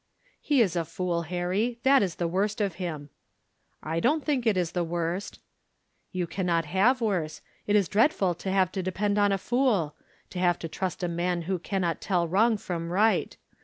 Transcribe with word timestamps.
"He 0.41 0.63
is 0.63 0.75
a 0.75 0.83
fool, 0.83 1.21
Harry! 1.21 1.77
That 1.83 2.01
is 2.01 2.15
the 2.15 2.27
worst 2.27 2.59
of 2.59 2.73
him." 2.81 3.11
"I 3.83 3.99
don't 3.99 4.25
think 4.25 4.47
it 4.47 4.57
is 4.57 4.71
the 4.71 4.83
worst." 4.83 5.39
"You 6.11 6.25
cannot 6.25 6.65
have 6.65 7.01
worse. 7.01 7.41
It 7.67 7.75
is 7.75 7.87
dreadful 7.87 8.33
to 8.33 8.49
have 8.51 8.71
to 8.71 8.81
depend 8.81 9.19
on 9.19 9.31
a 9.31 9.37
fool, 9.37 9.95
to 10.31 10.39
have 10.39 10.57
to 10.57 10.67
trust 10.67 11.01
to 11.01 11.05
a 11.05 11.09
man 11.09 11.43
who 11.43 11.59
cannot 11.59 12.01
tell 12.01 12.27
wrong 12.27 12.57
from 12.57 12.89
right. 12.91 13.37